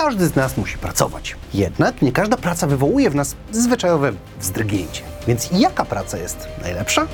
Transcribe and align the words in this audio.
Każdy 0.00 0.26
z 0.26 0.36
nas 0.36 0.56
musi 0.56 0.78
pracować. 0.78 1.36
Jednak 1.54 2.02
nie 2.02 2.12
każda 2.12 2.36
praca 2.36 2.66
wywołuje 2.66 3.10
w 3.10 3.14
nas 3.14 3.36
zwyczajowe 3.52 4.12
wzdrygnięcie. 4.40 5.02
Więc 5.26 5.50
jaka 5.52 5.84
praca 5.84 6.18
jest 6.18 6.48
najlepsza? 6.62 7.06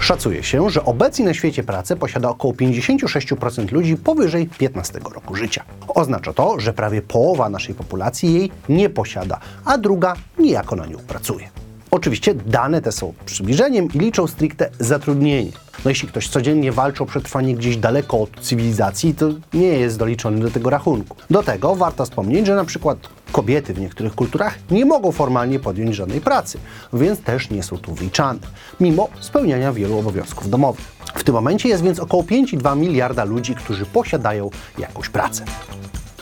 Szacuje 0.00 0.42
się, 0.42 0.70
że 0.70 0.84
obecnie 0.84 1.24
na 1.24 1.34
świecie 1.34 1.62
pracy 1.62 1.96
posiada 1.96 2.28
około 2.28 2.54
56% 2.54 3.72
ludzi 3.72 3.96
powyżej 3.96 4.46
15 4.58 5.00
roku 5.14 5.34
życia. 5.34 5.64
Oznacza 5.88 6.32
to, 6.32 6.60
że 6.60 6.72
prawie 6.72 7.02
połowa 7.02 7.48
naszej 7.48 7.74
populacji 7.74 8.34
jej 8.34 8.52
nie 8.68 8.90
posiada, 8.90 9.40
a 9.64 9.78
druga 9.78 10.14
niejako 10.38 10.76
na 10.76 10.86
nią 10.86 10.98
pracuje. 10.98 11.61
Oczywiście 11.94 12.34
dane 12.34 12.82
te 12.82 12.92
są 12.92 13.14
przybliżeniem 13.26 13.88
i 13.94 13.98
liczą 13.98 14.26
stricte 14.26 14.70
zatrudnienie. 14.78 15.52
No 15.84 15.88
jeśli 15.88 16.08
ktoś 16.08 16.28
codziennie 16.28 16.72
walczy 16.72 17.02
o 17.02 17.06
przetrwanie 17.06 17.54
gdzieś 17.54 17.76
daleko 17.76 18.20
od 18.20 18.40
cywilizacji, 18.40 19.14
to 19.14 19.28
nie 19.54 19.66
jest 19.66 19.98
doliczony 19.98 20.40
do 20.40 20.50
tego 20.50 20.70
rachunku. 20.70 21.16
Do 21.30 21.42
tego 21.42 21.74
warto 21.74 22.04
wspomnieć, 22.04 22.46
że 22.46 22.54
na 22.54 22.64
przykład 22.64 22.98
kobiety 23.32 23.74
w 23.74 23.80
niektórych 23.80 24.14
kulturach 24.14 24.58
nie 24.70 24.84
mogą 24.84 25.12
formalnie 25.12 25.58
podjąć 25.58 25.96
żadnej 25.96 26.20
pracy, 26.20 26.58
więc 26.92 27.20
też 27.20 27.50
nie 27.50 27.62
są 27.62 27.78
tu 27.78 27.94
wliczane, 27.94 28.40
mimo 28.80 29.08
spełniania 29.20 29.72
wielu 29.72 29.98
obowiązków 29.98 30.50
domowych. 30.50 30.84
W 31.14 31.24
tym 31.24 31.34
momencie 31.34 31.68
jest 31.68 31.82
więc 31.82 32.00
około 32.00 32.22
5,2 32.22 32.76
miliarda 32.76 33.24
ludzi, 33.24 33.54
którzy 33.54 33.86
posiadają 33.86 34.50
jakąś 34.78 35.08
pracę. 35.08 35.44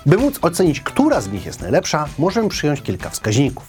By 0.06 0.16
móc 0.16 0.38
ocenić, 0.42 0.80
która 0.80 1.20
z 1.20 1.32
nich 1.32 1.46
jest 1.46 1.60
najlepsza, 1.60 2.06
możemy 2.18 2.48
przyjąć 2.48 2.82
kilka 2.82 3.10
wskaźników. 3.10 3.68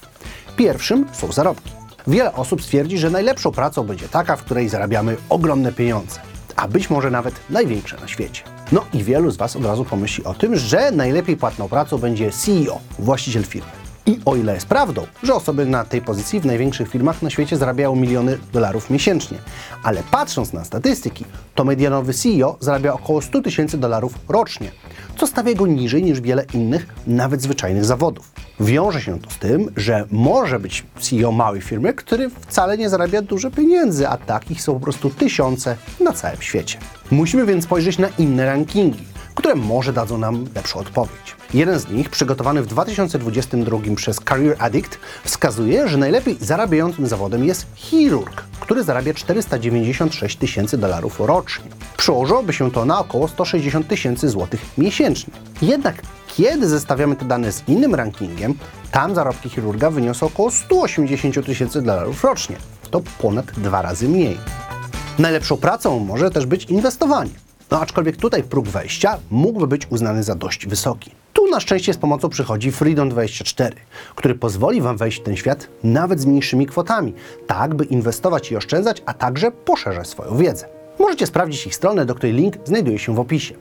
Pierwszym 0.57 1.05
są 1.13 1.31
zarobki. 1.31 1.80
Wiele 2.07 2.33
osób 2.33 2.61
stwierdzi, 2.63 2.97
że 2.97 3.09
najlepszą 3.09 3.51
pracą 3.51 3.83
będzie 3.83 4.09
taka, 4.09 4.35
w 4.35 4.43
której 4.43 4.69
zarabiamy 4.69 5.17
ogromne 5.29 5.73
pieniądze, 5.73 6.19
a 6.55 6.67
być 6.67 6.89
może 6.89 7.11
nawet 7.11 7.33
największe 7.49 7.97
na 8.01 8.07
świecie. 8.07 8.43
No 8.71 8.85
i 8.93 9.03
wielu 9.03 9.31
z 9.31 9.37
Was 9.37 9.55
od 9.55 9.65
razu 9.65 9.85
pomyśli 9.85 10.23
o 10.23 10.33
tym, 10.33 10.55
że 10.55 10.91
najlepiej 10.91 11.37
płatną 11.37 11.69
pracą 11.69 11.97
będzie 11.97 12.31
CEO, 12.31 12.79
właściciel 12.99 13.43
firmy. 13.43 13.80
I 14.11 14.19
o 14.25 14.35
ile 14.35 14.53
jest 14.53 14.65
prawdą, 14.65 15.07
że 15.23 15.33
osoby 15.33 15.65
na 15.65 15.85
tej 15.85 16.01
pozycji 16.01 16.39
w 16.39 16.45
największych 16.45 16.89
firmach 16.89 17.21
na 17.21 17.29
świecie 17.29 17.57
zarabiają 17.57 17.95
miliony 17.95 18.37
dolarów 18.53 18.89
miesięcznie, 18.89 19.37
ale 19.83 20.03
patrząc 20.11 20.53
na 20.53 20.65
statystyki, 20.65 21.25
to 21.55 21.63
medianowy 21.63 22.13
CEO 22.13 22.57
zarabia 22.59 22.93
około 22.93 23.21
100 23.21 23.41
tysięcy 23.41 23.77
dolarów 23.77 24.13
rocznie, 24.29 24.71
co 25.17 25.27
stawia 25.27 25.53
go 25.53 25.67
niżej 25.67 26.03
niż 26.03 26.21
wiele 26.21 26.45
innych, 26.53 26.87
nawet 27.07 27.41
zwyczajnych 27.41 27.85
zawodów. 27.85 28.31
Wiąże 28.59 29.01
się 29.01 29.19
to 29.19 29.29
z 29.29 29.37
tym, 29.37 29.71
że 29.75 30.05
może 30.11 30.59
być 30.59 30.85
CEO 30.99 31.31
małej 31.31 31.61
firmy, 31.61 31.93
który 31.93 32.29
wcale 32.29 32.77
nie 32.77 32.89
zarabia 32.89 33.21
dużo 33.21 33.51
pieniędzy, 33.51 34.07
a 34.07 34.17
takich 34.17 34.61
są 34.61 34.73
po 34.73 34.79
prostu 34.79 35.09
tysiące 35.09 35.77
na 35.99 36.13
całym 36.13 36.41
świecie. 36.41 36.77
Musimy 37.11 37.45
więc 37.45 37.63
spojrzeć 37.63 37.97
na 37.97 38.07
inne 38.17 38.45
rankingi, 38.45 39.10
które 39.35 39.55
może 39.55 39.93
dadzą 39.93 40.17
nam 40.17 40.45
lepszą 40.55 40.79
odpowiedź. 40.79 41.35
Jeden 41.53 41.79
z 41.79 41.89
nich, 41.89 42.09
przygotowany 42.09 42.61
w 42.61 42.67
2022 42.67 43.77
przez 43.95 44.19
Career 44.19 44.55
Addict, 44.59 44.99
wskazuje, 45.23 45.87
że 45.87 45.97
najlepiej 45.97 46.37
zarabiającym 46.39 47.07
zawodem 47.07 47.45
jest 47.45 47.65
chirurg, 47.75 48.43
który 48.59 48.83
zarabia 48.83 49.13
496 49.13 50.37
tysięcy 50.37 50.77
dolarów 50.77 51.19
rocznie. 51.19 51.65
Przełożyłoby 51.97 52.53
się 52.53 52.71
to 52.71 52.85
na 52.85 52.99
około 52.99 53.27
160 53.27 53.87
tysięcy 53.87 54.29
złotych 54.29 54.61
miesięcznie. 54.77 55.33
Jednak 55.61 55.95
kiedy 56.35 56.67
zestawiamy 56.67 57.15
te 57.15 57.25
dane 57.25 57.51
z 57.51 57.63
innym 57.67 57.95
rankingiem, 57.95 58.53
tam 58.91 59.15
zarobki 59.15 59.49
chirurga 59.49 59.89
wyniosą 59.89 60.25
około 60.25 60.51
180 60.51 61.45
tysięcy 61.45 61.81
dolarów 61.81 62.23
rocznie. 62.23 62.55
To 62.91 63.01
ponad 63.21 63.45
dwa 63.45 63.81
razy 63.81 64.09
mniej. 64.09 64.37
Najlepszą 65.19 65.57
pracą 65.57 65.99
może 65.99 66.31
też 66.31 66.45
być 66.45 66.65
inwestowanie. 66.65 67.50
No 67.71 67.81
aczkolwiek 67.81 68.17
tutaj 68.17 68.43
próg 68.43 68.67
wejścia 68.67 69.17
mógłby 69.29 69.67
być 69.67 69.87
uznany 69.89 70.23
za 70.23 70.35
dość 70.35 70.67
wysoki. 70.67 71.11
Tu 71.33 71.47
na 71.47 71.59
szczęście 71.59 71.93
z 71.93 71.97
pomocą 71.97 72.29
przychodzi 72.29 72.71
Freedom24, 72.71 73.71
który 74.15 74.35
pozwoli 74.35 74.81
Wam 74.81 74.97
wejść 74.97 75.19
w 75.19 75.23
ten 75.23 75.35
świat 75.35 75.67
nawet 75.83 76.19
z 76.19 76.25
mniejszymi 76.25 76.65
kwotami, 76.65 77.13
tak 77.47 77.75
by 77.75 77.85
inwestować 77.85 78.51
i 78.51 78.55
oszczędzać, 78.55 79.03
a 79.05 79.13
także 79.13 79.51
poszerzać 79.51 80.07
swoją 80.07 80.37
wiedzę. 80.37 80.67
Możecie 80.99 81.27
sprawdzić 81.27 81.67
ich 81.67 81.75
stronę, 81.75 82.05
do 82.05 82.15
której 82.15 82.35
link 82.35 82.55
znajduje 82.65 82.99
się 82.99 83.15
w 83.15 83.19
opisie. 83.19 83.55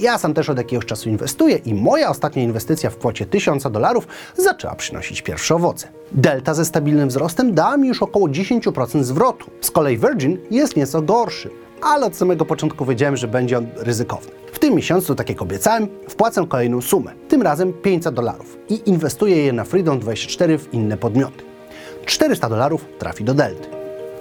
Ja 0.00 0.18
sam 0.18 0.34
też 0.34 0.50
od 0.50 0.58
jakiegoś 0.58 0.86
czasu 0.86 1.08
inwestuję 1.08 1.56
i 1.56 1.74
moja 1.74 2.10
ostatnia 2.10 2.42
inwestycja 2.42 2.90
w 2.90 2.98
kwocie 2.98 3.26
1000 3.26 3.62
dolarów 3.62 4.06
zaczęła 4.36 4.74
przynosić 4.74 5.22
pierwsze 5.22 5.54
owoce. 5.54 5.88
Delta 6.12 6.54
ze 6.54 6.64
stabilnym 6.64 7.08
wzrostem 7.08 7.54
dała 7.54 7.76
mi 7.76 7.88
już 7.88 8.02
około 8.02 8.28
10% 8.28 9.02
zwrotu. 9.02 9.50
Z 9.60 9.70
kolei 9.70 9.98
Virgin 9.98 10.38
jest 10.50 10.76
nieco 10.76 11.02
gorszy, 11.02 11.50
ale 11.82 12.06
od 12.06 12.16
samego 12.16 12.44
początku 12.44 12.84
wiedziałem, 12.84 13.16
że 13.16 13.28
będzie 13.28 13.58
on 13.58 13.66
ryzykowny. 13.76 14.32
W 14.52 14.58
tym 14.58 14.74
miesiącu, 14.74 15.14
tak 15.14 15.28
jak 15.28 15.42
obiecałem, 15.42 15.88
wpłacę 16.08 16.46
kolejną 16.48 16.80
sumę, 16.80 17.12
tym 17.28 17.42
razem 17.42 17.72
500 17.72 18.14
dolarów 18.14 18.58
i 18.68 18.82
inwestuję 18.86 19.36
je 19.36 19.52
na 19.52 19.64
Freedom24 19.64 20.58
w 20.58 20.74
inne 20.74 20.96
podmioty. 20.96 21.44
400 22.06 22.48
dolarów 22.48 22.84
trafi 22.98 23.24
do 23.24 23.34
Delty. 23.34 23.68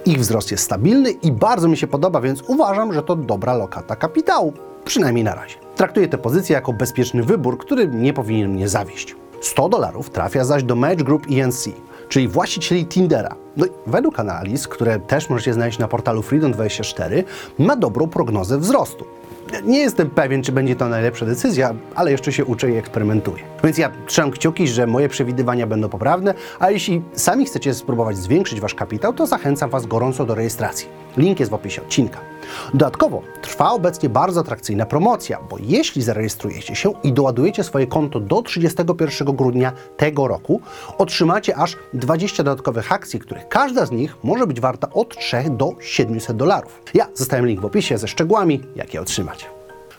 Ich 0.05 0.19
wzrost 0.19 0.51
jest 0.51 0.63
stabilny 0.63 1.11
i 1.11 1.31
bardzo 1.31 1.67
mi 1.67 1.77
się 1.77 1.87
podoba, 1.87 2.21
więc 2.21 2.43
uważam, 2.47 2.93
że 2.93 3.03
to 3.03 3.15
dobra 3.15 3.53
lokata 3.53 3.95
kapitału, 3.95 4.53
przynajmniej 4.85 5.23
na 5.23 5.35
razie. 5.35 5.55
Traktuję 5.75 6.07
tę 6.07 6.17
pozycję 6.17 6.53
jako 6.53 6.73
bezpieczny 6.73 7.23
wybór, 7.23 7.57
który 7.57 7.87
nie 7.87 8.13
powinien 8.13 8.51
mnie 8.51 8.67
zawieść. 8.67 9.15
100 9.41 9.69
dolarów 9.69 10.09
trafia 10.09 10.43
zaś 10.43 10.63
do 10.63 10.75
Match 10.75 11.03
Group 11.03 11.27
ENC, 11.31 11.69
czyli 12.09 12.27
właścicieli 12.27 12.85
Tindera. 12.85 13.35
No 13.57 13.65
według 13.87 14.19
analiz, 14.19 14.67
które 14.67 14.99
też 14.99 15.29
możecie 15.29 15.53
znaleźć 15.53 15.79
na 15.79 15.87
portalu 15.87 16.21
Freedom24, 16.21 17.23
ma 17.59 17.75
dobrą 17.75 18.07
prognozę 18.07 18.57
wzrostu. 18.57 19.05
Nie 19.63 19.79
jestem 19.79 20.09
pewien, 20.09 20.43
czy 20.43 20.51
będzie 20.51 20.75
to 20.75 20.89
najlepsza 20.89 21.25
decyzja, 21.25 21.75
ale 21.95 22.11
jeszcze 22.11 22.31
się 22.31 22.45
uczę 22.45 22.71
i 22.71 22.75
eksperymentuję. 22.75 23.43
Więc 23.63 23.77
ja 23.77 23.91
trzymam 24.05 24.31
kciuki, 24.31 24.67
że 24.67 24.87
moje 24.87 25.09
przewidywania 25.09 25.67
będą 25.67 25.89
poprawne, 25.89 26.33
a 26.59 26.71
jeśli 26.71 27.01
sami 27.13 27.45
chcecie 27.45 27.73
spróbować 27.73 28.17
zwiększyć 28.17 28.61
wasz 28.61 28.75
kapitał, 28.75 29.13
to 29.13 29.27
zachęcam 29.27 29.69
was 29.69 29.85
gorąco 29.85 30.25
do 30.25 30.35
rejestracji. 30.35 30.87
Link 31.17 31.39
jest 31.39 31.51
w 31.51 31.53
opisie 31.53 31.81
odcinka. 31.81 32.30
Dodatkowo 32.73 33.21
trwa 33.41 33.71
obecnie 33.71 34.09
bardzo 34.09 34.39
atrakcyjna 34.39 34.85
promocja, 34.85 35.39
bo 35.49 35.57
jeśli 35.59 36.01
zarejestrujecie 36.01 36.75
się 36.75 36.93
i 37.03 37.13
doładujecie 37.13 37.63
swoje 37.63 37.87
konto 37.87 38.19
do 38.19 38.41
31 38.41 39.35
grudnia 39.35 39.71
tego 39.97 40.27
roku, 40.27 40.61
otrzymacie 40.97 41.55
aż 41.55 41.77
20 41.93 42.43
dodatkowych 42.43 42.91
akcji, 42.91 43.19
których 43.19 43.47
każda 43.47 43.85
z 43.85 43.91
nich 43.91 44.17
może 44.23 44.47
być 44.47 44.59
warta 44.59 44.89
od 44.93 45.17
3 45.17 45.43
do 45.49 45.75
700 45.79 46.37
dolarów. 46.37 46.81
Ja 46.93 47.07
zostawiam 47.13 47.47
link 47.47 47.61
w 47.61 47.65
opisie 47.65 47.97
ze 47.97 48.07
szczegółami, 48.07 48.61
jak 48.75 48.93
je 48.93 49.01
otrzymać. 49.01 49.49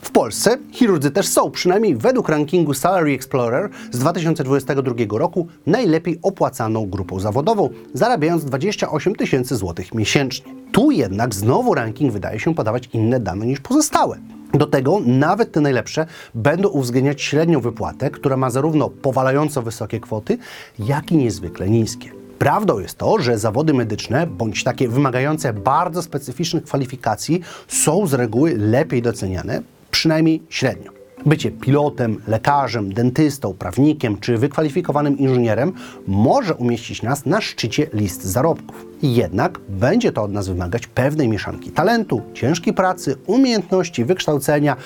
W 0.02 0.10
Polsce 0.10 0.58
chirurdzy 0.72 1.10
też 1.10 1.28
są, 1.28 1.50
przynajmniej 1.50 1.96
według 1.96 2.28
rankingu 2.28 2.74
Salary 2.74 3.12
Explorer 3.14 3.70
z 3.90 3.98
2022 3.98 4.94
roku, 5.18 5.46
najlepiej 5.66 6.18
opłacaną 6.22 6.86
grupą 6.86 7.20
zawodową, 7.20 7.70
zarabiając 7.94 8.44
28 8.44 9.14
tysięcy 9.14 9.56
złotych 9.56 9.94
miesięcznie. 9.94 10.61
Tu 10.72 10.90
jednak 10.90 11.34
znowu 11.34 11.74
ranking 11.74 12.12
wydaje 12.12 12.40
się 12.40 12.54
podawać 12.54 12.88
inne 12.92 13.20
dane 13.20 13.46
niż 13.46 13.60
pozostałe. 13.60 14.18
Do 14.54 14.66
tego 14.66 15.00
nawet 15.06 15.52
te 15.52 15.60
najlepsze 15.60 16.06
będą 16.34 16.68
uwzględniać 16.68 17.22
średnią 17.22 17.60
wypłatę, 17.60 18.10
która 18.10 18.36
ma 18.36 18.50
zarówno 18.50 18.90
powalająco 18.90 19.62
wysokie 19.62 20.00
kwoty, 20.00 20.38
jak 20.78 21.12
i 21.12 21.16
niezwykle 21.16 21.70
niskie. 21.70 22.10
Prawdą 22.38 22.78
jest 22.78 22.98
to, 22.98 23.18
że 23.18 23.38
zawody 23.38 23.74
medyczne, 23.74 24.26
bądź 24.26 24.64
takie 24.64 24.88
wymagające 24.88 25.52
bardzo 25.52 26.02
specyficznych 26.02 26.64
kwalifikacji, 26.64 27.40
są 27.68 28.06
z 28.06 28.14
reguły 28.14 28.54
lepiej 28.58 29.02
doceniane, 29.02 29.62
przynajmniej 29.90 30.42
średnio. 30.48 31.01
Bycie 31.26 31.50
pilotem, 31.50 32.22
lekarzem, 32.26 32.92
dentystą, 32.92 33.54
prawnikiem 33.54 34.18
czy 34.18 34.38
wykwalifikowanym 34.38 35.18
inżynierem 35.18 35.72
może 36.06 36.54
umieścić 36.54 37.02
nas 37.02 37.26
na 37.26 37.40
szczycie 37.40 37.86
list 37.92 38.24
zarobków. 38.24 38.86
Jednak 39.02 39.58
będzie 39.68 40.12
to 40.12 40.22
od 40.22 40.32
nas 40.32 40.48
wymagać 40.48 40.86
pewnej 40.86 41.28
mieszanki 41.28 41.70
talentu, 41.70 42.22
ciężkiej 42.34 42.74
pracy, 42.74 43.16
umiejętności, 43.26 44.04
wykształcenia, 44.04 44.76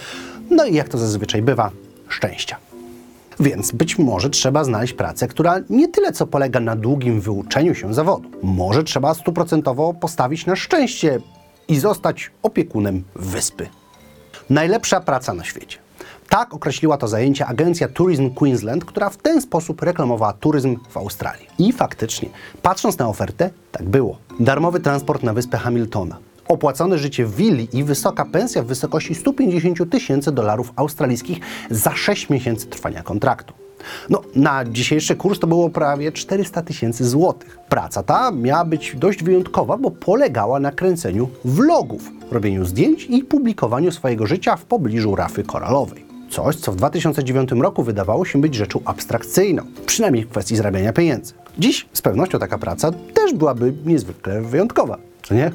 no 0.51 0.65
i 0.65 0.75
jak 0.75 0.89
to 0.89 0.99
zazwyczaj 0.99 1.43
bywa, 1.43 1.71
szczęścia. 2.09 2.57
Więc 3.41 3.73
być 3.73 3.99
może 3.99 4.31
trzeba 4.31 4.65
znaleźć 4.65 4.93
pracę, 4.93 5.29
która 5.29 5.57
nie 5.71 5.89
tyle 5.89 6.13
co 6.13 6.27
polega 6.27 6.61
na 6.61 6.77
długim 6.77 7.21
wyuczeniu 7.21 7.75
się 7.75 7.95
zawodu. 7.95 8.31
Może 8.43 8.85
trzeba 8.85 9.15
stuprocentowo 9.15 9.95
postawić 9.95 10.47
na 10.47 10.57
szczęście 10.57 11.21
i 11.69 11.79
zostać 11.79 12.31
opiekunem 12.43 13.05
wyspy. 13.15 13.69
Najlepsza 14.51 15.01
praca 15.01 15.35
na 15.35 15.45
świecie. 15.45 15.86
Tak 16.29 16.55
określiła 16.55 16.97
to 16.97 17.09
zajęcie 17.09 17.47
agencja 17.47 17.89
Tourism 17.89 18.31
Queensland, 18.31 18.85
która 18.85 19.11
w 19.11 19.17
ten 19.17 19.41
sposób 19.41 19.83
reklamowała 19.83 20.33
turyzm 20.33 20.77
w 20.89 20.97
Australii. 20.97 21.47
I 21.59 21.73
faktycznie, 21.73 22.29
patrząc 22.63 22.99
na 22.99 23.09
ofertę, 23.09 23.51
tak 23.73 23.89
było. 23.89 24.19
Darmowy 24.41 24.81
transport 24.81 25.23
na 25.23 25.33
wyspę 25.33 25.59
Hamiltona, 25.59 26.19
opłacone 26.49 26.99
życie 26.99 27.27
w 27.27 27.37
willi 27.37 27.69
i 27.73 27.85
wysoka 27.85 28.25
pensja 28.25 28.63
w 28.63 28.67
wysokości 28.67 29.15
150 29.15 29.91
tysięcy 29.91 30.33
dolarów 30.33 30.73
australijskich 30.77 31.41
za 31.71 31.95
6 31.95 32.31
miesięcy 32.31 32.67
trwania 32.67 33.03
kontraktu. 33.03 33.55
No, 34.11 34.23
na 34.37 34.65
dzisiejszy 34.65 35.17
kurs 35.17 35.39
to 35.39 35.47
było 35.47 35.71
prawie 35.71 36.13
400 36.13 36.63
tysięcy 36.63 37.09
złotych. 37.09 37.59
Praca 37.69 38.03
ta 38.03 38.31
miała 38.31 38.65
być 38.65 38.97
dość 38.97 39.23
wyjątkowa, 39.23 39.77
bo 39.77 39.91
polegała 39.91 40.61
na 40.61 40.73
kręceniu 40.73 41.29
vlogów, 41.45 42.11
robieniu 42.31 42.65
zdjęć 42.65 43.05
i 43.05 43.25
publikowaniu 43.25 43.93
swojego 43.93 44.27
życia 44.27 44.57
w 44.57 44.65
pobliżu 44.65 45.17
rafy 45.17 45.45
koralowej. 45.45 46.16
Coś, 46.31 46.57
co 46.57 46.73
w 46.73 46.77
2009 46.77 47.51
roku 47.53 47.83
wydawało 47.83 48.25
się 48.25 48.41
być 48.41 48.55
rzeczą 48.55 48.81
abstrakcyjną, 48.85 49.63
przynajmniej 49.87 50.25
w 50.25 50.29
kwestii 50.29 50.57
zarabiania 50.57 50.93
pieniędzy. 50.93 51.33
Dziś 51.59 51.87
z 51.93 52.03
pewnością 52.03 52.39
taka 52.39 52.59
praca 52.59 52.91
też 53.15 53.35
byłaby 53.35 53.75
niezwykle 53.85 54.43
wyjątkowa, 54.43 54.99
co 55.23 55.35
nie? 55.35 55.51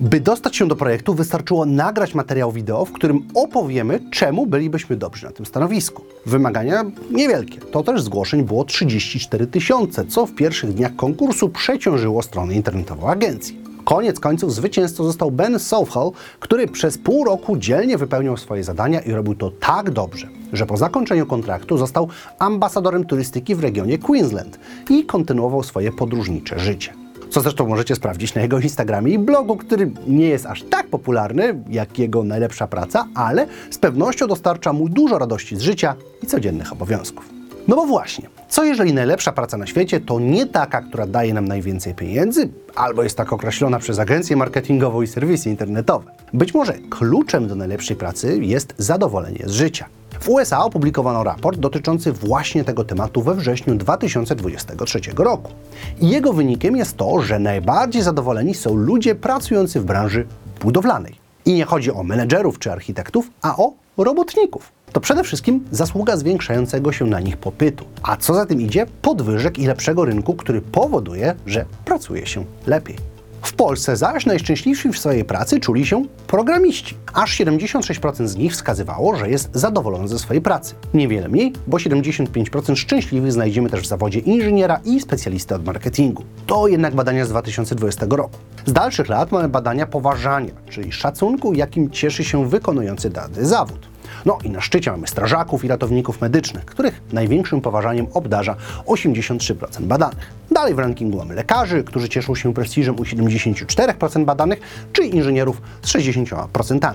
By 0.00 0.20
dostać 0.20 0.56
się 0.56 0.68
do 0.68 0.76
projektu, 0.76 1.14
wystarczyło 1.14 1.66
nagrać 1.66 2.14
materiał 2.14 2.52
wideo, 2.52 2.84
w 2.84 2.92
którym 2.92 3.28
opowiemy, 3.34 4.00
czemu 4.10 4.46
bylibyśmy 4.46 4.96
dobrzy 4.96 5.26
na 5.26 5.32
tym 5.32 5.46
stanowisku. 5.46 6.02
Wymagania 6.26 6.84
niewielkie. 7.10 7.58
To 7.60 7.82
też 7.82 8.02
zgłoszeń 8.02 8.42
było 8.42 8.64
34 8.64 9.46
tysiące, 9.46 10.04
co 10.04 10.26
w 10.26 10.34
pierwszych 10.34 10.72
dniach 10.72 10.96
konkursu 10.96 11.48
przeciążyło 11.48 12.22
stronę 12.22 12.54
internetową 12.54 13.08
agencji. 13.08 13.63
Koniec 13.84 14.20
końców 14.20 14.54
zwycięzcą 14.54 15.04
został 15.04 15.30
Ben 15.30 15.58
Southall, 15.58 16.10
który 16.40 16.68
przez 16.68 16.98
pół 16.98 17.24
roku 17.24 17.56
dzielnie 17.56 17.98
wypełniał 17.98 18.36
swoje 18.36 18.64
zadania 18.64 19.00
i 19.00 19.12
robił 19.12 19.34
to 19.34 19.50
tak 19.50 19.90
dobrze, 19.90 20.28
że 20.52 20.66
po 20.66 20.76
zakończeniu 20.76 21.26
kontraktu 21.26 21.78
został 21.78 22.08
ambasadorem 22.38 23.04
turystyki 23.04 23.54
w 23.54 23.60
regionie 23.60 23.98
Queensland 23.98 24.58
i 24.90 25.04
kontynuował 25.04 25.62
swoje 25.62 25.92
podróżnicze 25.92 26.58
życie. 26.58 26.94
Co 27.30 27.40
zresztą 27.40 27.66
możecie 27.66 27.94
sprawdzić 27.94 28.34
na 28.34 28.42
jego 28.42 28.58
Instagramie 28.58 29.12
i 29.12 29.18
blogu, 29.18 29.56
który 29.56 29.90
nie 30.06 30.28
jest 30.28 30.46
aż 30.46 30.62
tak 30.62 30.86
popularny 30.86 31.62
jak 31.70 31.98
jego 31.98 32.24
najlepsza 32.24 32.66
praca, 32.66 33.08
ale 33.14 33.46
z 33.70 33.78
pewnością 33.78 34.26
dostarcza 34.26 34.72
mu 34.72 34.88
dużo 34.88 35.18
radości 35.18 35.56
z 35.56 35.60
życia 35.60 35.94
i 36.22 36.26
codziennych 36.26 36.72
obowiązków. 36.72 37.43
No 37.68 37.76
bo 37.76 37.86
właśnie, 37.86 38.28
co 38.48 38.64
jeżeli 38.64 38.92
najlepsza 38.94 39.32
praca 39.32 39.56
na 39.56 39.66
świecie 39.66 40.00
to 40.00 40.20
nie 40.20 40.46
taka, 40.46 40.82
która 40.82 41.06
daje 41.06 41.34
nam 41.34 41.48
najwięcej 41.48 41.94
pieniędzy, 41.94 42.48
albo 42.74 43.02
jest 43.02 43.16
tak 43.16 43.32
określona 43.32 43.78
przez 43.78 43.98
agencję 43.98 44.36
marketingową 44.36 45.02
i 45.02 45.06
serwisy 45.06 45.50
internetowe? 45.50 46.10
Być 46.32 46.54
może 46.54 46.72
kluczem 46.90 47.48
do 47.48 47.54
najlepszej 47.54 47.96
pracy 47.96 48.38
jest 48.40 48.74
zadowolenie 48.78 49.42
z 49.46 49.50
życia. 49.50 49.86
W 50.20 50.28
USA 50.28 50.64
opublikowano 50.64 51.24
raport 51.24 51.58
dotyczący 51.58 52.12
właśnie 52.12 52.64
tego 52.64 52.84
tematu 52.84 53.22
we 53.22 53.34
wrześniu 53.34 53.74
2023 53.74 55.00
roku. 55.16 55.52
Jego 56.00 56.32
wynikiem 56.32 56.76
jest 56.76 56.96
to, 56.96 57.22
że 57.22 57.38
najbardziej 57.38 58.02
zadowoleni 58.02 58.54
są 58.54 58.74
ludzie 58.74 59.14
pracujący 59.14 59.80
w 59.80 59.84
branży 59.84 60.26
budowlanej. 60.60 61.23
I 61.46 61.54
nie 61.54 61.64
chodzi 61.64 61.92
o 61.92 62.02
menedżerów 62.02 62.58
czy 62.58 62.72
architektów, 62.72 63.30
a 63.42 63.56
o 63.56 63.72
robotników. 63.96 64.72
To 64.92 65.00
przede 65.00 65.24
wszystkim 65.24 65.64
zasługa 65.70 66.16
zwiększającego 66.16 66.92
się 66.92 67.04
na 67.04 67.20
nich 67.20 67.36
popytu. 67.36 67.84
A 68.02 68.16
co 68.16 68.34
za 68.34 68.46
tym 68.46 68.60
idzie? 68.60 68.86
Podwyżek 69.02 69.58
i 69.58 69.66
lepszego 69.66 70.04
rynku, 70.04 70.34
który 70.34 70.60
powoduje, 70.60 71.34
że 71.46 71.64
pracuje 71.84 72.26
się 72.26 72.44
lepiej. 72.66 73.13
Polsce 73.56 73.96
zaś 73.96 74.26
najszczęśliwsi 74.26 74.88
w 74.88 74.98
swojej 74.98 75.24
pracy 75.24 75.60
czuli 75.60 75.86
się 75.86 76.04
programiści. 76.26 76.96
Aż 77.12 77.38
76% 77.38 78.26
z 78.26 78.36
nich 78.36 78.52
wskazywało, 78.52 79.16
że 79.16 79.30
jest 79.30 79.50
zadowolony 79.52 80.08
ze 80.08 80.18
swojej 80.18 80.42
pracy. 80.42 80.74
Niewiele 80.94 81.28
mniej, 81.28 81.52
bo 81.66 81.76
75% 81.76 82.76
szczęśliwych 82.76 83.32
znajdziemy 83.32 83.70
też 83.70 83.80
w 83.80 83.86
zawodzie 83.86 84.18
inżyniera 84.18 84.80
i 84.84 85.00
specjalisty 85.00 85.54
od 85.54 85.64
marketingu. 85.64 86.24
To 86.46 86.68
jednak 86.68 86.94
badania 86.94 87.24
z 87.24 87.28
2020 87.28 88.06
roku. 88.10 88.38
Z 88.66 88.72
dalszych 88.72 89.08
lat 89.08 89.32
mamy 89.32 89.48
badania 89.48 89.86
poważania, 89.86 90.52
czyli 90.70 90.92
szacunku, 90.92 91.54
jakim 91.54 91.90
cieszy 91.90 92.24
się 92.24 92.48
wykonujący 92.48 93.10
dany 93.10 93.46
zawód. 93.46 93.94
No 94.24 94.38
i 94.44 94.50
na 94.50 94.60
szczycie 94.60 94.90
mamy 94.90 95.06
strażaków 95.06 95.64
i 95.64 95.68
ratowników 95.68 96.20
medycznych, 96.20 96.64
których 96.64 97.00
największym 97.12 97.60
poważaniem 97.60 98.06
obdarza 98.14 98.56
83% 98.86 99.82
badanych. 99.82 100.26
Dalej 100.54 100.74
w 100.74 100.78
rankingu 100.78 101.18
mamy 101.18 101.34
lekarzy, 101.34 101.84
którzy 101.84 102.08
cieszą 102.08 102.34
się 102.34 102.54
prestiżem 102.54 102.96
u 102.96 103.02
74% 103.02 104.24
badanych, 104.24 104.60
czy 104.92 105.04
inżynierów 105.04 105.62
z 105.82 105.92
60%. 105.92 106.94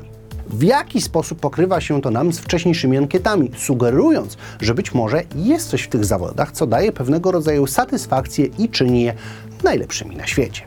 W 0.50 0.64
jaki 0.64 1.02
sposób 1.02 1.40
pokrywa 1.40 1.82
się 1.82 2.02
to 2.02 2.12
nam 2.12 2.34
z 2.34 2.40
wcześniejszymi 2.40 2.98
ankietami, 2.98 3.52
sugerując, 3.58 4.38
że 4.62 4.74
być 4.74 4.94
może 4.94 5.24
jest 5.36 5.70
coś 5.70 5.82
w 5.82 5.88
tych 5.88 6.06
zawodach, 6.06 6.52
co 6.52 6.68
daje 6.68 6.92
pewnego 6.92 7.32
rodzaju 7.32 7.68
satysfakcję 7.68 8.46
i 8.46 8.70
czyni 8.70 9.04
je 9.04 9.14
najlepszymi 9.64 10.16
na 10.16 10.28
świecie. 10.28 10.62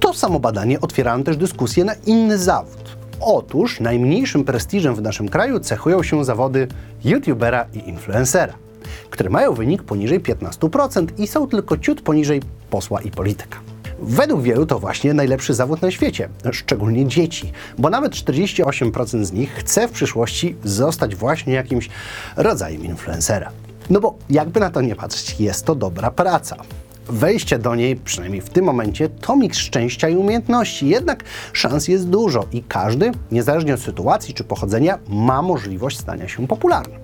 To 0.00 0.14
samo 0.14 0.40
badanie 0.40 0.80
otwiera 0.80 1.12
nam 1.12 1.24
też 1.24 1.36
dyskusję 1.36 1.84
na 1.84 1.94
inny 2.06 2.38
zawód. 2.38 2.96
Otóż 3.20 3.80
najmniejszym 3.80 4.44
prestiżem 4.44 4.94
w 4.94 5.02
naszym 5.02 5.28
kraju 5.28 5.60
cechują 5.60 6.02
się 6.02 6.24
zawody 6.24 6.68
youtubera 7.04 7.66
i 7.72 7.88
influencera, 7.88 8.54
które 9.10 9.30
mają 9.30 9.54
wynik 9.54 9.82
poniżej 9.82 10.20
15% 10.20 11.06
i 11.18 11.26
są 11.26 11.48
tylko 11.48 11.78
ciut 11.78 12.00
poniżej 12.00 12.42
posła 12.70 13.00
i 13.00 13.10
polityka. 13.10 13.58
Według 14.04 14.42
wielu 14.42 14.66
to 14.66 14.78
właśnie 14.78 15.14
najlepszy 15.14 15.54
zawód 15.54 15.82
na 15.82 15.90
świecie, 15.90 16.28
szczególnie 16.52 17.06
dzieci, 17.06 17.52
bo 17.78 17.90
nawet 17.90 18.12
48% 18.12 19.24
z 19.24 19.32
nich 19.32 19.50
chce 19.54 19.88
w 19.88 19.92
przyszłości 19.92 20.56
zostać 20.64 21.14
właśnie 21.14 21.52
jakimś 21.52 21.88
rodzajem 22.36 22.84
influencera. 22.84 23.50
No 23.90 24.00
bo 24.00 24.14
jakby 24.30 24.60
na 24.60 24.70
to 24.70 24.80
nie 24.80 24.96
patrzeć, 24.96 25.40
jest 25.40 25.64
to 25.64 25.74
dobra 25.74 26.10
praca. 26.10 26.56
Wejście 27.08 27.58
do 27.58 27.74
niej, 27.74 27.96
przynajmniej 27.96 28.40
w 28.40 28.50
tym 28.50 28.64
momencie, 28.64 29.08
to 29.08 29.36
miks 29.36 29.58
szczęścia 29.58 30.08
i 30.08 30.16
umiejętności. 30.16 30.88
Jednak 30.88 31.24
szans 31.52 31.88
jest 31.88 32.08
dużo 32.08 32.46
i 32.52 32.62
każdy, 32.62 33.12
niezależnie 33.32 33.74
od 33.74 33.80
sytuacji 33.80 34.34
czy 34.34 34.44
pochodzenia, 34.44 34.98
ma 35.08 35.42
możliwość 35.42 35.98
stania 35.98 36.28
się 36.28 36.46
popularnym. 36.46 37.01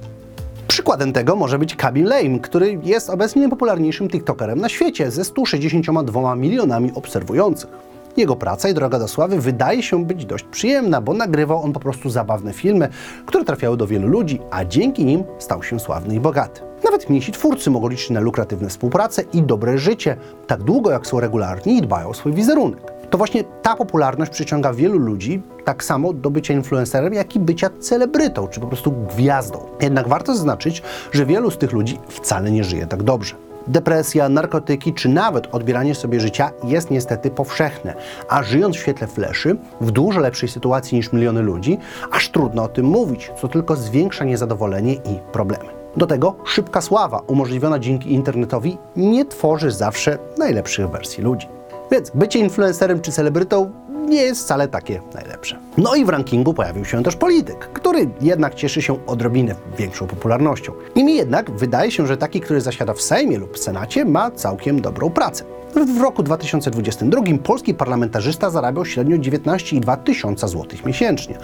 Przykładem 0.68 1.12
tego 1.12 1.36
może 1.36 1.58
być 1.58 1.76
Kabil 1.76 2.04
Lame, 2.04 2.38
który 2.38 2.78
jest 2.82 3.10
obecnie 3.10 3.42
najpopularniejszym 3.42 4.08
TikTokerem 4.08 4.60
na 4.60 4.68
świecie 4.68 5.10
ze 5.10 5.24
162 5.24 6.36
milionami 6.36 6.92
obserwujących. 6.94 7.70
Jego 8.16 8.36
praca 8.36 8.68
i 8.68 8.74
droga 8.74 8.98
do 8.98 9.08
sławy 9.08 9.40
wydaje 9.40 9.82
się 9.82 10.04
być 10.04 10.26
dość 10.26 10.44
przyjemna, 10.44 11.00
bo 11.00 11.14
nagrywał 11.14 11.62
on 11.62 11.72
po 11.72 11.80
prostu 11.80 12.10
zabawne 12.10 12.52
filmy, 12.52 12.88
które 13.26 13.44
trafiały 13.44 13.76
do 13.76 13.86
wielu 13.86 14.08
ludzi, 14.08 14.40
a 14.50 14.64
dzięki 14.64 15.04
nim 15.04 15.24
stał 15.38 15.62
się 15.62 15.80
sławny 15.80 16.14
i 16.14 16.20
bogaty. 16.20 16.60
Nawet 16.84 17.10
mniejsi 17.10 17.32
twórcy 17.32 17.70
mogą 17.70 17.88
liczyć 17.88 18.10
na 18.10 18.20
lukratywne 18.20 18.68
współpracę 18.68 19.22
i 19.32 19.42
dobre 19.42 19.78
życie, 19.78 20.16
tak 20.46 20.62
długo 20.62 20.90
jak 20.90 21.06
są 21.06 21.20
regularni 21.20 21.76
i 21.76 21.82
dbają 21.82 22.08
o 22.08 22.14
swój 22.14 22.32
wizerunek. 22.32 22.97
To 23.10 23.18
właśnie 23.18 23.44
ta 23.62 23.76
popularność 23.76 24.32
przyciąga 24.32 24.72
wielu 24.72 24.98
ludzi, 24.98 25.42
tak 25.64 25.84
samo 25.84 26.12
do 26.12 26.30
bycia 26.30 26.54
influencerem, 26.54 27.14
jak 27.14 27.36
i 27.36 27.40
bycia 27.40 27.70
celebrytą, 27.80 28.48
czy 28.48 28.60
po 28.60 28.66
prostu 28.66 28.92
gwiazdą. 28.92 29.58
Jednak 29.80 30.08
warto 30.08 30.34
zaznaczyć, 30.34 30.82
że 31.12 31.26
wielu 31.26 31.50
z 31.50 31.58
tych 31.58 31.72
ludzi 31.72 31.98
wcale 32.08 32.50
nie 32.50 32.64
żyje 32.64 32.86
tak 32.86 33.02
dobrze. 33.02 33.34
Depresja, 33.66 34.28
narkotyki 34.28 34.94
czy 34.94 35.08
nawet 35.08 35.54
odbieranie 35.54 35.94
sobie 35.94 36.20
życia 36.20 36.50
jest 36.64 36.90
niestety 36.90 37.30
powszechne, 37.30 37.94
a 38.28 38.42
żyjąc 38.42 38.76
w 38.76 38.78
świetle 38.78 39.06
fleszy, 39.06 39.56
w 39.80 39.90
dużo 39.90 40.20
lepszej 40.20 40.48
sytuacji 40.48 40.96
niż 40.96 41.12
miliony 41.12 41.42
ludzi, 41.42 41.78
aż 42.10 42.30
trudno 42.30 42.62
o 42.62 42.68
tym 42.68 42.86
mówić, 42.86 43.30
co 43.40 43.48
tylko 43.48 43.76
zwiększa 43.76 44.24
niezadowolenie 44.24 44.94
i 44.94 45.18
problemy. 45.32 45.64
Do 45.96 46.06
tego 46.06 46.36
szybka 46.44 46.80
sława, 46.80 47.18
umożliwiona 47.26 47.78
dzięki 47.78 48.12
internetowi, 48.12 48.78
nie 48.96 49.24
tworzy 49.24 49.70
zawsze 49.70 50.18
najlepszych 50.38 50.90
wersji 50.90 51.22
ludzi. 51.24 51.57
Więc 51.90 52.10
bycie 52.10 52.38
influencerem 52.38 53.00
czy 53.00 53.12
celebrytą 53.12 53.72
nie 54.08 54.22
jest 54.22 54.42
wcale 54.42 54.68
takie 54.68 55.02
najlepsze. 55.14 55.58
No 55.78 55.94
i 55.94 56.04
w 56.04 56.08
rankingu 56.08 56.54
pojawił 56.54 56.84
się 56.84 57.02
też 57.02 57.16
polityk, 57.16 57.58
który 57.58 58.10
jednak 58.20 58.54
cieszy 58.54 58.82
się 58.82 59.06
odrobinę 59.06 59.54
większą 59.78 60.06
popularnością. 60.06 60.72
Niemniej 60.96 61.16
jednak 61.16 61.50
wydaje 61.50 61.90
się, 61.90 62.06
że 62.06 62.16
taki, 62.16 62.40
który 62.40 62.60
zasiada 62.60 62.94
w 62.94 63.00
Sejmie 63.02 63.38
lub 63.38 63.58
Senacie, 63.58 64.04
ma 64.04 64.30
całkiem 64.30 64.80
dobrą 64.80 65.10
pracę. 65.10 65.44
W 65.74 66.00
roku 66.00 66.22
2022 66.22 67.22
polski 67.44 67.74
parlamentarzysta 67.74 68.50
zarabiał 68.50 68.84
średnio 68.84 69.16
19,2 69.16 69.96
tysiąca 69.96 70.48
złotych 70.48 70.84
miesięcznie. 70.84 71.38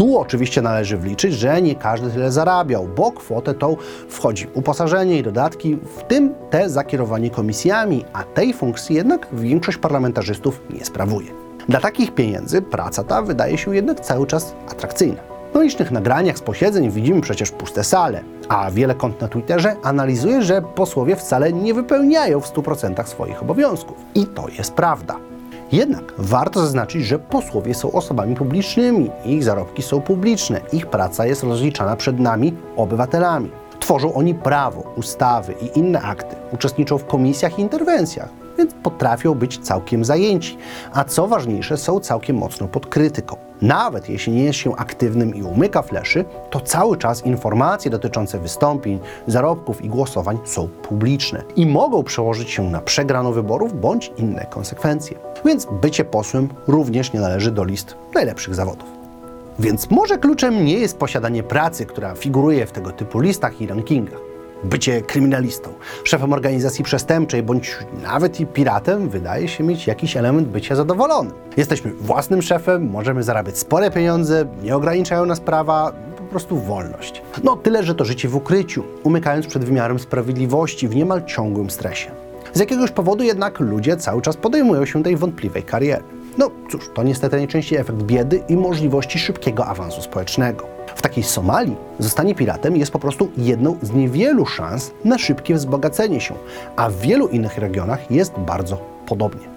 Tu 0.00 0.18
oczywiście 0.18 0.62
należy 0.62 0.96
wliczyć, 0.96 1.34
że 1.34 1.62
nie 1.62 1.74
każdy 1.74 2.10
tyle 2.10 2.32
zarabiał, 2.32 2.88
bo 2.96 3.12
kwotę 3.12 3.54
tą 3.54 3.76
wchodzi 4.08 4.46
uposażenie 4.54 5.18
i 5.18 5.22
dodatki, 5.22 5.76
w 5.76 6.02
tym 6.02 6.34
te 6.50 6.70
za 6.70 6.84
kierowanie 6.84 7.30
komisjami, 7.30 8.04
a 8.12 8.22
tej 8.22 8.54
funkcji 8.54 8.96
jednak 8.96 9.26
większość 9.32 9.78
parlamentarzystów 9.78 10.60
nie 10.70 10.84
sprawuje. 10.84 11.26
Dla 11.68 11.80
takich 11.80 12.14
pieniędzy 12.14 12.62
praca 12.62 13.04
ta 13.04 13.22
wydaje 13.22 13.58
się 13.58 13.76
jednak 13.76 14.00
cały 14.00 14.26
czas 14.26 14.54
atrakcyjna. 14.68 15.20
Na 15.54 15.62
licznych 15.62 15.90
nagraniach 15.90 16.38
z 16.38 16.42
posiedzeń 16.42 16.90
widzimy 16.90 17.20
przecież 17.20 17.50
puste 17.50 17.84
sale, 17.84 18.22
a 18.48 18.70
wiele 18.70 18.94
kont 18.94 19.20
na 19.20 19.28
Twitterze 19.28 19.76
analizuje, 19.82 20.42
że 20.42 20.62
posłowie 20.62 21.16
wcale 21.16 21.52
nie 21.52 21.74
wypełniają 21.74 22.40
w 22.40 22.52
100% 22.52 23.06
swoich 23.06 23.42
obowiązków. 23.42 23.96
I 24.14 24.26
to 24.26 24.48
jest 24.58 24.72
prawda. 24.72 25.16
Jednak 25.72 26.12
warto 26.18 26.60
zaznaczyć, 26.60 27.06
że 27.06 27.18
posłowie 27.18 27.74
są 27.74 27.92
osobami 27.92 28.36
publicznymi, 28.36 29.10
ich 29.24 29.44
zarobki 29.44 29.82
są 29.82 30.00
publiczne, 30.00 30.60
ich 30.72 30.86
praca 30.86 31.26
jest 31.26 31.42
rozliczana 31.42 31.96
przed 31.96 32.20
nami, 32.20 32.54
obywatelami. 32.76 33.50
Tworzą 33.80 34.14
oni 34.14 34.34
prawo, 34.34 34.80
ustawy 34.96 35.54
i 35.62 35.78
inne 35.78 36.02
akty, 36.02 36.36
uczestniczą 36.52 36.98
w 36.98 37.06
komisjach 37.06 37.58
i 37.58 37.62
interwencjach, 37.62 38.28
więc 38.58 38.74
potrafią 38.82 39.34
być 39.34 39.58
całkiem 39.58 40.04
zajęci, 40.04 40.56
a 40.92 41.04
co 41.04 41.26
ważniejsze, 41.26 41.76
są 41.76 42.00
całkiem 42.00 42.36
mocno 42.36 42.68
pod 42.68 42.86
krytyką. 42.86 43.49
Nawet 43.62 44.08
jeśli 44.08 44.32
nie 44.32 44.44
jest 44.44 44.58
się 44.58 44.76
aktywnym 44.76 45.34
i 45.34 45.42
umyka 45.42 45.82
fleszy, 45.82 46.24
to 46.50 46.60
cały 46.60 46.96
czas 46.96 47.26
informacje 47.26 47.90
dotyczące 47.90 48.38
wystąpień, 48.38 48.98
zarobków 49.26 49.84
i 49.84 49.88
głosowań 49.88 50.38
są 50.44 50.68
publiczne 50.68 51.42
i 51.56 51.66
mogą 51.66 52.02
przełożyć 52.02 52.50
się 52.50 52.70
na 52.70 52.80
przegrano 52.80 53.32
wyborów 53.32 53.80
bądź 53.80 54.12
inne 54.16 54.46
konsekwencje. 54.50 55.18
Więc 55.44 55.66
bycie 55.82 56.04
posłem 56.04 56.48
również 56.66 57.12
nie 57.12 57.20
należy 57.20 57.50
do 57.50 57.64
list 57.64 57.96
najlepszych 58.14 58.54
zawodów. 58.54 58.88
Więc 59.58 59.90
może 59.90 60.18
kluczem 60.18 60.64
nie 60.64 60.78
jest 60.78 60.98
posiadanie 60.98 61.42
pracy, 61.42 61.86
która 61.86 62.14
figuruje 62.14 62.66
w 62.66 62.72
tego 62.72 62.90
typu 62.90 63.20
listach 63.20 63.60
i 63.60 63.66
rankingach. 63.66 64.29
Bycie 64.64 65.02
kryminalistą, 65.02 65.70
szefem 66.04 66.32
organizacji 66.32 66.84
przestępczej 66.84 67.42
bądź 67.42 67.76
nawet 68.02 68.40
i 68.40 68.46
piratem 68.46 69.08
wydaje 69.08 69.48
się 69.48 69.64
mieć 69.64 69.86
jakiś 69.86 70.16
element 70.16 70.48
bycia 70.48 70.76
zadowolonym. 70.76 71.32
Jesteśmy 71.56 71.92
własnym 71.92 72.42
szefem, 72.42 72.90
możemy 72.90 73.22
zarabiać 73.22 73.58
spore 73.58 73.90
pieniądze, 73.90 74.46
nie 74.62 74.76
ograniczają 74.76 75.26
nas 75.26 75.40
prawa, 75.40 75.92
po 76.16 76.22
prostu 76.22 76.56
wolność. 76.56 77.22
No 77.44 77.56
tyle, 77.56 77.82
że 77.82 77.94
to 77.94 78.04
życie 78.04 78.28
w 78.28 78.36
ukryciu, 78.36 78.84
umykając 79.02 79.46
przed 79.46 79.64
wymiarem 79.64 79.98
sprawiedliwości 79.98 80.88
w 80.88 80.96
niemal 80.96 81.24
ciągłym 81.24 81.70
stresie. 81.70 82.10
Z 82.52 82.60
jakiegoś 82.60 82.90
powodu 82.90 83.24
jednak 83.24 83.60
ludzie 83.60 83.96
cały 83.96 84.22
czas 84.22 84.36
podejmują 84.36 84.86
się 84.86 85.02
tej 85.02 85.16
wątpliwej 85.16 85.62
kariery. 85.62 86.02
No 86.38 86.50
cóż, 86.70 86.90
to 86.94 87.02
niestety 87.02 87.36
najczęściej 87.36 87.78
efekt 87.78 88.02
biedy 88.02 88.42
i 88.48 88.56
możliwości 88.56 89.18
szybkiego 89.18 89.66
awansu 89.66 90.02
społecznego. 90.02 90.79
W 91.00 91.02
takiej 91.02 91.24
Somalii 91.24 91.76
zostanie 91.98 92.34
piratem 92.34 92.76
jest 92.76 92.92
po 92.92 92.98
prostu 92.98 93.30
jedną 93.36 93.76
z 93.82 93.92
niewielu 93.92 94.46
szans 94.46 94.90
na 95.04 95.18
szybkie 95.18 95.54
wzbogacenie 95.54 96.20
się, 96.20 96.34
a 96.76 96.90
w 96.90 96.96
wielu 96.96 97.28
innych 97.28 97.58
regionach 97.58 98.10
jest 98.10 98.32
bardzo 98.38 98.76
podobnie. 99.06 99.48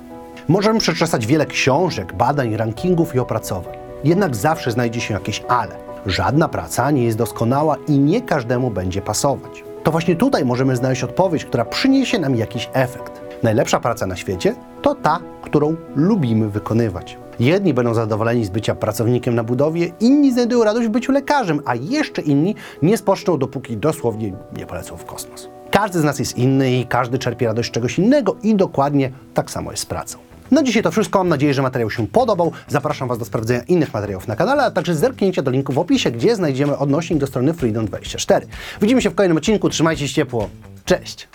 Możemy 0.48 0.80
przeczytać 0.80 1.28
wiele 1.28 1.46
książek, 1.46 2.14
badań, 2.14 2.58
rankingów 2.58 3.16
i 3.16 3.20
opracowań. 3.20 3.74
Jednak 4.04 4.36
zawsze 4.36 4.72
znajdzie 4.72 5.02
się 5.02 5.14
jakieś 5.14 5.44
ale. 5.48 5.76
Żadna 6.06 6.48
praca 6.48 6.92
nie 6.92 7.04
jest 7.04 7.18
doskonała 7.18 7.76
i 7.88 8.00
nie 8.00 8.22
każdemu 8.22 8.72
będzie 8.72 9.02
pasować. 9.02 9.64
To 9.84 9.92
właśnie 9.92 10.16
tutaj 10.16 10.46
możemy 10.46 10.76
znaleźć 10.76 11.04
odpowiedź, 11.04 11.46
która 11.46 11.66
przyniesie 11.66 12.20
nam 12.20 12.36
jakiś 12.36 12.70
efekt. 12.74 13.22
Najlepsza 13.44 13.80
praca 13.80 14.06
na 14.06 14.16
świecie 14.16 14.56
to 14.82 14.96
ta, 14.96 15.20
którą 15.42 15.76
lubimy 15.96 16.50
wykonywać. 16.50 17.23
Jedni 17.40 17.74
będą 17.74 17.94
zadowoleni 17.94 18.46
z 18.46 18.50
bycia 18.50 18.76
pracownikiem 18.76 19.36
na 19.36 19.44
budowie, 19.44 19.92
inni 20.00 20.34
znajdują 20.34 20.64
radość 20.64 20.88
w 20.88 20.92
byciu 20.92 21.12
lekarzem, 21.12 21.62
a 21.66 21.76
jeszcze 21.76 22.22
inni 22.22 22.56
nie 22.82 22.98
spoczną, 22.98 23.38
dopóki 23.38 23.78
dosłownie 23.78 24.34
nie 24.58 24.66
polecą 24.66 24.98
w 24.98 25.06
kosmos. 25.06 25.50
Każdy 25.72 26.00
z 26.00 26.04
nas 26.04 26.20
jest 26.20 26.38
inny 26.38 26.72
i 26.72 26.86
każdy 26.86 27.20
czerpie 27.20 27.46
radość 27.46 27.70
z 27.70 27.72
czegoś 27.72 28.00
innego 28.00 28.36
i 28.44 28.56
dokładnie 28.56 29.12
tak 29.34 29.52
samo 29.52 29.72
jest 29.72 29.84
z 29.84 29.86
pracą. 29.86 30.18
Na 30.52 30.64
dzisiaj 30.64 30.84
to 30.84 30.92
wszystko. 30.92 31.20
Mam 31.20 31.30
nadzieję, 31.30 31.54
że 31.54 31.62
materiał 31.62 31.90
się 31.90 32.08
podobał. 32.08 32.52
Zapraszam 32.68 33.08
Was 33.08 33.18
do 33.18 33.26
sprawdzenia 33.26 33.62
innych 33.64 33.94
materiałów 33.94 34.28
na 34.28 34.36
kanale, 34.36 34.64
a 34.64 34.72
także 34.72 34.96
zerknięcia 34.96 35.42
do 35.42 35.52
linku 35.52 35.74
w 35.74 35.80
opisie, 35.80 36.12
gdzie 36.12 36.36
znajdziemy 36.36 36.78
odnośnik 36.78 37.20
do 37.20 37.28
strony 37.28 37.54
Freedom24. 37.54 38.42
Widzimy 38.82 39.02
się 39.02 39.10
w 39.10 39.16
kolejnym 39.16 39.38
odcinku. 39.38 39.70
Trzymajcie 39.70 40.08
się 40.08 40.14
ciepło. 40.14 40.50
Cześć! 40.86 41.28